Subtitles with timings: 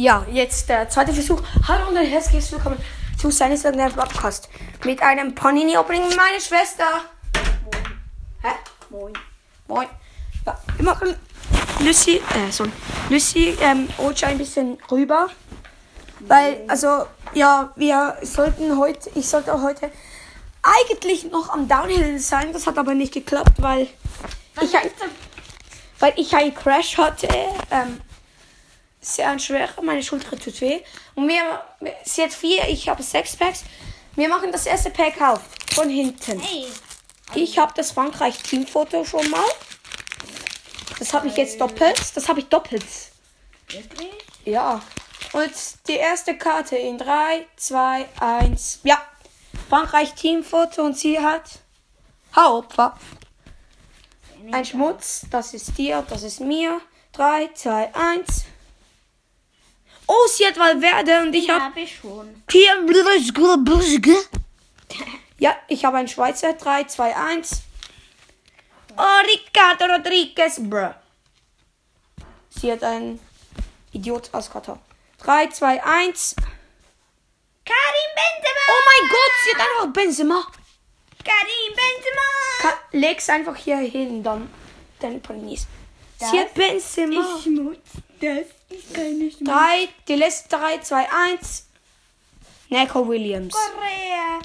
[0.00, 1.42] Ja, jetzt der zweite Versuch.
[1.68, 2.78] Hallo und ein herzliches Willkommen
[3.18, 4.48] zu seines irgendeinem Podcast.
[4.82, 6.86] Mit einem Panini-Opening mit meiner Schwester.
[7.70, 7.84] Moin.
[8.40, 8.48] Hä?
[8.88, 9.12] Moin.
[9.68, 9.88] Moin.
[10.46, 11.14] Ja, wir machen
[11.80, 12.70] Lucy, äh, sorry.
[13.10, 15.28] Lucy, ähm, rutscht ein bisschen rüber.
[16.20, 17.04] Weil, also,
[17.34, 19.92] ja, wir sollten heute, ich sollte heute
[20.62, 22.54] eigentlich noch am Downhill sein.
[22.54, 23.86] Das hat aber nicht geklappt, weil
[24.62, 24.90] ich, ein,
[25.98, 27.28] weil ich einen Crash hatte.
[27.70, 28.00] Ähm,
[29.00, 30.80] sehr schwer, meine Schulter tut weh.
[31.14, 31.62] Und wir,
[32.04, 33.64] sie hat vier, ich habe sechs Packs.
[34.16, 35.40] Wir machen das erste Pack auf,
[35.74, 36.40] von hinten.
[36.40, 36.66] Hey.
[37.34, 39.44] Ich habe das Frankreich-Teamfoto schon mal.
[40.98, 41.98] Das habe ich jetzt doppelt.
[42.14, 42.84] Das habe ich doppelt.
[43.68, 44.10] Wirklich?
[44.44, 44.82] Ja.
[45.32, 45.52] Und
[45.86, 48.80] die erste Karte in 3, 2, 1.
[48.82, 49.00] Ja.
[49.68, 51.60] Frankreich Teamfoto und sie hat
[52.34, 52.98] Hauptopfer.
[54.50, 56.80] Ein Schmutz, das ist dir, das ist mir.
[57.12, 58.44] 3, 2, 1.
[60.12, 62.42] Oh, sie hat Valverde und ich habe habe ich schon.
[65.38, 66.54] Ja, ich habe einen Schweizer.
[66.54, 67.62] 3, 2, 1.
[68.96, 70.94] Oh, Ricardo Rodriguez, bruh.
[72.48, 73.20] Sie hat einen
[73.92, 74.80] Idiot aus Katar.
[75.18, 76.34] 3, 2, 1.
[77.64, 78.64] Karim Benzema!
[78.68, 80.46] Oh mein Gott, sie hat einfach Benzema.
[81.24, 82.28] Karim Benzema!
[82.58, 84.50] Ka leg's einfach hier hin, dann
[84.98, 85.68] deine Paninis.
[86.20, 87.40] Das hat Benzema.
[87.42, 87.78] Schmutz.
[88.20, 89.48] Das ist keine Schmutz.
[89.48, 91.66] 3, die letzte 3, 2, 1.
[92.68, 93.54] Nico Williams.
[93.54, 94.40] Korea.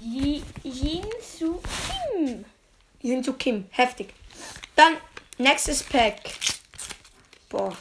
[0.00, 1.60] Ji- Jin Su
[2.16, 2.44] Kim.
[3.00, 3.66] Hinzu Kim.
[3.70, 4.12] Heftig.
[4.76, 4.96] Dann
[5.38, 6.20] nächstes Pack.
[7.48, 7.76] Boah.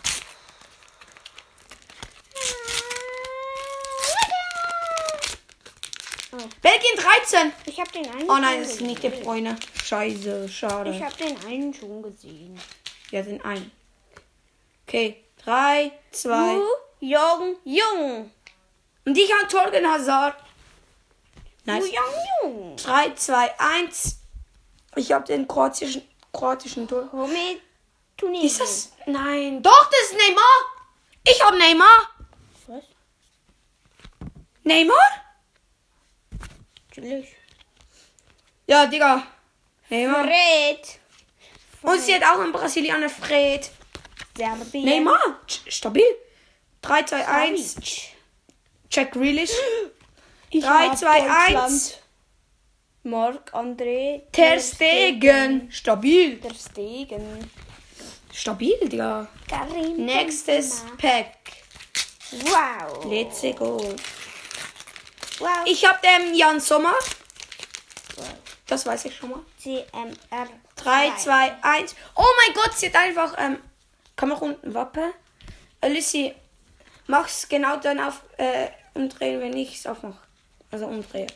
[6.61, 7.51] Belgien 13.
[7.65, 9.09] Ich habe den einen Oh nein, das ist nicht der.
[9.09, 9.57] Bräune.
[9.83, 10.91] Scheiße, schade.
[10.91, 12.57] Ich habe den einen schon gesehen.
[13.11, 13.71] Ja, den einen.
[14.87, 15.23] Okay.
[15.43, 16.55] 3, 2.
[16.55, 16.63] Wu
[16.99, 18.31] Jong Jung.
[19.05, 20.35] Und ich habe Torgen Hazard.
[21.65, 21.91] Nice.
[21.91, 22.75] Jong Jung.
[22.77, 24.17] 3, 2, 1.
[24.95, 27.11] Ich habe den kroatischen, kroatischen Tor.
[27.11, 27.57] Home
[28.17, 28.45] Tunesien.
[28.45, 28.91] Ist das?
[29.07, 29.61] Nein.
[29.63, 30.43] Doch, das ist Neymar.
[31.23, 32.09] Ich habe Neymar.
[32.67, 32.83] Was?
[34.63, 34.95] Neymar?
[36.89, 37.35] Natürlich.
[38.67, 39.25] Ja, Digga.
[39.89, 40.23] Neymar.
[40.23, 41.00] Fred.
[41.81, 43.69] Und sie hat auch einen Brasilianer, Fred.
[44.37, 44.85] Serbien.
[44.85, 45.39] Neymar.
[45.67, 46.03] Stabil.
[46.81, 47.73] 3, 2, 1.
[47.73, 48.09] Savic.
[48.89, 49.51] Check Grealish.
[50.49, 51.71] Ich 3, hab 2, Deutschland.
[51.71, 51.97] 1.
[53.03, 55.71] Marc André Ter Stegen.
[55.71, 56.35] Stabil.
[56.35, 57.49] Der Stegen.
[58.31, 59.27] Stabil, Digga.
[59.47, 60.97] Karim Nächstes Benzema.
[60.97, 61.37] Pack.
[62.31, 63.05] Wow.
[63.05, 63.77] Let's go.
[65.39, 65.49] Wow.
[65.65, 66.93] Ich habe den Jan Sommer.
[68.67, 69.39] Das weiß ich schon mal.
[69.57, 70.47] CMR.
[70.83, 71.95] 3, 2, 1.
[72.15, 73.57] Oh mein Gott, sie hat einfach ähm,
[74.15, 75.13] Kamerauntenwappe.
[75.81, 76.31] Alicia,
[77.07, 80.17] mach's genau dann auf äh, umdrehen, wenn ich es aufmache.
[80.71, 81.27] Also umdrehe.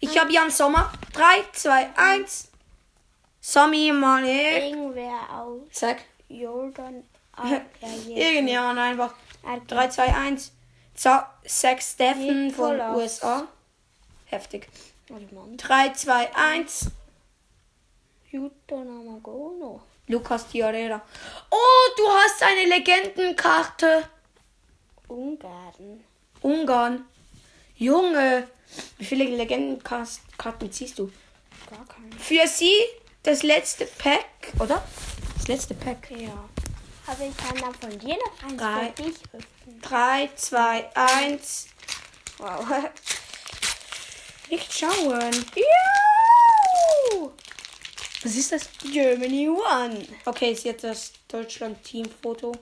[0.00, 0.90] Ich habe Jan Sommer.
[1.12, 1.22] 3,
[1.52, 2.48] 2, 1.
[3.40, 4.68] Sami Mane.
[4.68, 5.98] Irgendwer aus Sag.
[6.28, 7.04] Jordan.
[7.36, 7.60] Ah.
[8.08, 9.14] Irgendjemand einfach.
[9.44, 10.52] Er- 3, 2, 1.
[10.94, 12.78] Zack, Steffen von.
[12.80, 13.46] USA.
[14.26, 14.68] Heftig.
[15.08, 15.46] Warte mal.
[15.56, 16.90] 3, 2, 1.
[18.32, 19.82] Yuto Namagono.
[20.06, 21.00] Lukas Diarera.
[21.50, 24.08] Oh, du hast eine Legendenkarte.
[25.08, 26.04] Ungarn.
[26.42, 27.04] Ungarn.
[27.76, 28.48] Junge.
[28.98, 31.10] Wie viele Legendenkarten ziehst du?
[31.68, 32.12] Gar kein.
[32.18, 32.74] Für sie
[33.22, 34.82] das letzte Pack, oder?
[35.36, 36.10] Das letzte Pack.
[36.10, 36.48] Ja.
[37.06, 38.92] Aber ich kann dann von dir noch eins Drei.
[38.94, 39.80] für dich öffnen.
[39.82, 41.66] 3, 2, 1.
[42.38, 42.66] Wow.
[44.50, 45.32] Nicht schauen.
[45.54, 46.09] Juhu!
[48.22, 48.68] Was ist das?
[48.92, 50.06] Germany won.
[50.24, 52.52] Okay, sie hat das Deutschland-Team-Foto.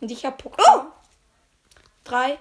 [0.00, 0.64] Und ich habe Pokal.
[0.66, 0.84] Oh!
[2.04, 2.38] 3.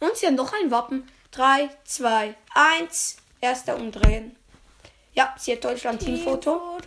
[0.00, 1.10] Und sie hat noch ein Wappen.
[1.32, 3.16] 3, 2, 1.
[3.40, 4.36] Erster umdrehen.
[5.14, 6.78] Ja, sie hat Deutschland-Team-Foto.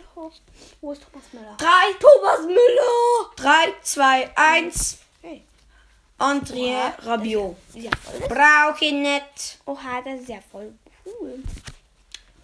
[0.80, 1.56] Wo ist Thomas Müller?
[1.58, 1.66] 3,
[1.98, 3.30] Thomas Müller.
[3.36, 4.98] 3, 2, 1.
[5.22, 5.44] Hey.
[6.18, 6.94] André Oha.
[7.02, 7.56] Rabiot.
[7.74, 7.90] Ja.
[8.28, 9.58] Brauche ich nicht.
[9.66, 10.72] Oha, das ist ja voll
[11.04, 11.42] cool.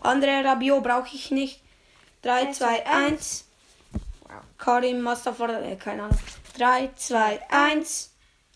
[0.02, 1.60] André Rabiot brauche ich nicht.
[2.22, 3.44] 3, Drei, 2, zwei, 1.
[4.22, 4.30] Wow.
[4.58, 6.18] Karim Mustafa, äh, keine Ahnung.
[6.56, 8.10] 3, 2, 1.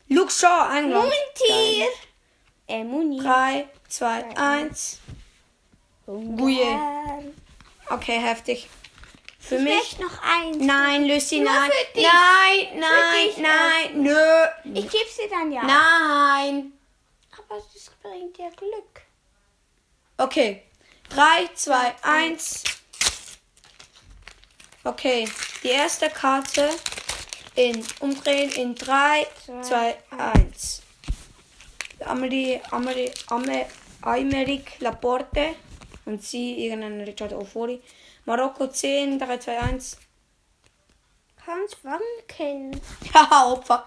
[0.08, 1.04] Luke Shaw, England.
[1.04, 1.86] Muntier.
[2.66, 3.18] Äh, Muni.
[3.20, 4.98] 3, 2, 1.
[6.06, 6.66] Bouillet.
[6.74, 7.34] Ungarn.
[7.90, 8.68] Okay, heftig.
[9.38, 9.98] Für Ich mich.
[9.98, 10.58] noch eins.
[10.58, 11.70] Nein, Lucy, nein.
[11.94, 14.44] Nein, nein, dich, nein, nö.
[14.74, 15.62] Ich geb's dir dann ja.
[15.62, 16.72] Nein.
[17.32, 19.02] Aber das bringt dir Glück.
[20.18, 20.62] Okay.
[21.08, 22.62] 3, 2, 1.
[24.82, 25.28] Okay.
[25.62, 26.70] Die erste Karte
[27.54, 29.26] in Umdrehen in 3,
[29.62, 30.82] 2, 1.
[32.06, 33.66] Amelie, Amelie, Ame,
[34.00, 35.54] Aymeric Laporte
[36.06, 37.82] und sie irgendein Richard Ofori.
[38.24, 39.98] Marokko 10, 3, 2, 1.
[41.46, 42.80] Hans Wanken.
[43.12, 43.86] Haha, Opfer.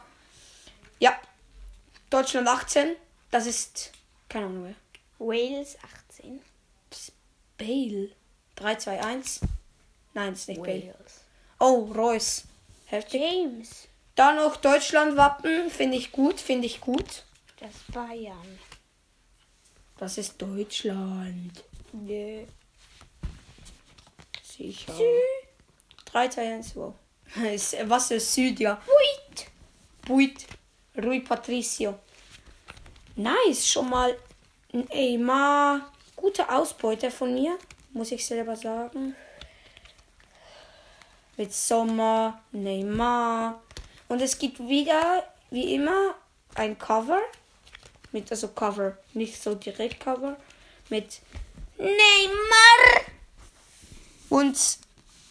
[1.00, 1.20] Ja.
[2.10, 2.96] Deutschland 18.
[3.32, 3.92] Das ist.
[4.30, 4.76] Keine Ahnung mehr.
[5.18, 5.78] Wales
[6.10, 6.40] 18.
[7.58, 8.12] Bale.
[8.56, 9.40] 3, 2, 1.
[10.14, 10.94] Nein, ist nicht Bale.
[11.00, 11.22] Wales.
[11.60, 12.44] Oh, Reus.
[12.86, 13.22] Heftig.
[13.22, 13.88] James.
[14.16, 15.70] Dann noch Deutschland-Wappen.
[15.70, 17.24] Finde ich gut, finde ich gut.
[17.60, 18.60] Das Bayern.
[19.98, 21.64] Das ist Deutschland.
[21.94, 22.44] Nö.
[24.44, 24.94] Sicher.
[26.06, 26.94] 3, 2, 1, wow.
[27.52, 28.80] Ist- Was ist Süd, ja.
[28.86, 29.48] Wait.
[30.06, 30.46] Buit.
[31.02, 31.98] Rui Patricio.
[33.16, 34.16] Nice, schon mal.
[34.90, 35.90] Ey, ma.
[36.16, 37.58] Gute Ausbeute von mir,
[37.92, 39.16] muss ich selber sagen.
[41.38, 43.62] Mit Sommer, Neymar.
[44.08, 46.16] Und es gibt wieder, wie immer,
[46.56, 47.20] ein Cover.
[48.12, 50.38] Mit, also Cover, nicht so direkt Cover.
[50.90, 51.20] Mit
[51.78, 53.04] Neymar.
[54.30, 54.58] Und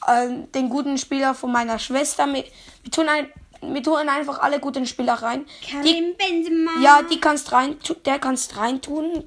[0.09, 2.27] ähm, den guten Spieler von meiner Schwester.
[2.27, 2.45] Wir,
[2.83, 3.29] wir, tun ein,
[3.61, 5.47] wir tun einfach alle guten Spieler rein.
[5.69, 6.73] Karim Benzema.
[6.83, 9.25] ja, die kannst rein, der kannst rein tun.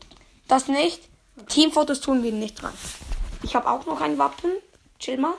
[0.48, 1.02] Das nicht.
[1.48, 2.74] Teamfotos tun wir nicht rein.
[3.44, 4.52] Ich habe auch noch ein Wappen.
[5.00, 5.34] Chill mal.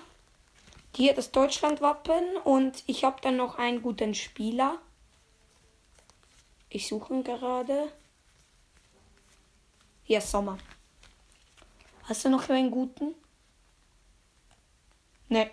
[0.97, 4.79] Hier das Deutschland-Wappen und ich habe dann noch einen guten Spieler.
[6.71, 7.93] Ich suche ihn gerade.
[10.05, 10.57] Hier ist Sommer.
[12.05, 13.15] Hast du noch einen guten?
[15.29, 15.51] Ne.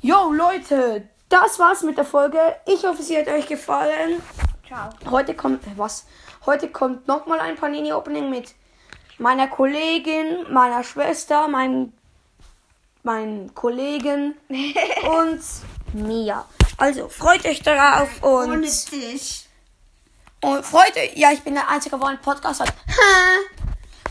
[0.00, 2.38] Jo, Leute, das war's mit der Folge.
[2.64, 4.22] Ich hoffe, sie hat euch gefallen.
[4.66, 4.88] Ciao.
[5.10, 6.06] Heute kommt äh, was?
[6.46, 8.54] Heute kommt noch mal ein Panini Opening mit
[9.18, 11.92] meiner Kollegin, meiner Schwester, meinem
[13.04, 15.40] meinen Kollegen und
[15.92, 16.44] mir.
[16.76, 19.44] Also freut euch darauf und, Ohne Tisch.
[20.42, 21.16] und freut euch.
[21.16, 22.74] Ja, ich bin der einzige, der einen Podcast hat.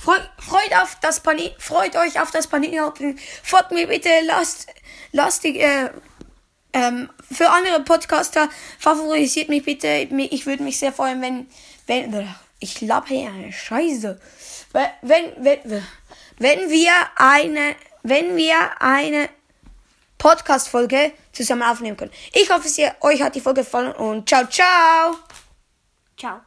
[0.02, 3.18] Freut, freut auf das Panini, freut euch auf das Opening.
[3.44, 4.68] Folgt mir bitte, lasst
[5.12, 5.90] lasst die äh,
[6.74, 8.50] ähm, für andere Podcaster
[8.80, 9.88] favorisiert mich bitte.
[10.30, 11.48] Ich würde mich sehr freuen, wenn,
[11.88, 12.28] wenn,
[12.60, 14.20] ich glaube hier eine Scheiße.
[14.74, 15.84] Wenn, wenn, wenn,
[16.40, 19.30] wenn wir eine, wenn wir eine
[20.18, 22.12] Podcast-Folge zusammen aufnehmen können.
[22.32, 25.18] Ich hoffe, es, euch hat die Folge gefallen und ciao, ciao.
[26.18, 26.42] Ciao.